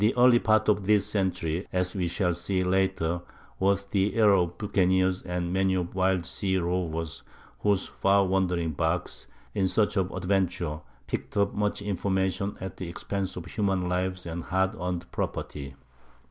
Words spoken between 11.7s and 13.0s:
information at the